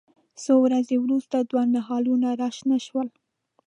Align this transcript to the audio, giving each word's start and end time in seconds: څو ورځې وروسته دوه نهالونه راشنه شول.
څو 0.43 0.53
ورځې 0.65 0.95
وروسته 0.99 1.35
دوه 1.49 1.63
نهالونه 1.75 2.29
راشنه 2.41 2.77
شول. 2.85 3.07